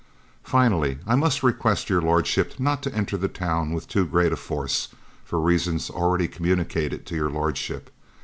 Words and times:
"Finally, 0.41 0.97
I 1.05 1.13
must 1.13 1.43
request 1.43 1.87
Your 1.87 2.01
Lordship 2.01 2.55
not 2.59 2.81
to 2.81 2.95
enter 2.95 3.17
the 3.17 3.27
town 3.27 3.71
with 3.71 3.87
too 3.87 4.03
great 4.03 4.31
a 4.31 4.35
force 4.35 4.87
(for 5.23 5.39
reasons 5.39 5.91
already 5.91 6.27
communicated 6.27 7.05
to 7.05 7.15
Your 7.15 7.29
Lordship). 7.29 7.91